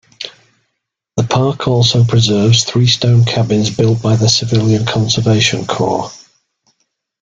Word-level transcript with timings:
The 1.15 1.23
park 1.23 1.67
also 1.67 2.03
preserves 2.03 2.63
three 2.63 2.87
stone 2.87 3.23
cabins 3.23 3.69
built 3.69 4.01
by 4.01 4.15
the 4.15 4.29
Civilian 4.29 4.83
Conservation 4.83 5.67
Corps. 5.67 6.09